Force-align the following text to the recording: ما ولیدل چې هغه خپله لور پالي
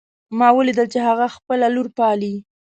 ما 0.37 0.49
ولیدل 0.57 0.87
چې 0.93 0.99
هغه 1.07 1.25
خپله 1.35 1.67
لور 1.75 1.87
پالي 1.97 2.35